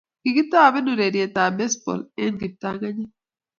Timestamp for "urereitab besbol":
0.93-1.99